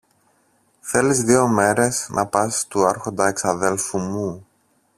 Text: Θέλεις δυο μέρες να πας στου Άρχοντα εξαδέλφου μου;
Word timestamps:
Θέλεις 0.79 1.23
δυο 1.23 1.47
μέρες 1.47 2.07
να 2.09 2.25
πας 2.25 2.59
στου 2.59 2.85
Άρχοντα 2.85 3.27
εξαδέλφου 3.27 3.97
μου; 3.97 4.47